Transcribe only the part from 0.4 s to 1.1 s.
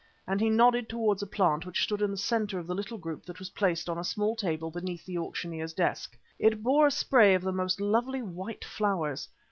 he nodded